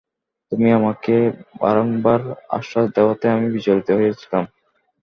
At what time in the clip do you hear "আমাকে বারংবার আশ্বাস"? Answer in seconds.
0.71-2.85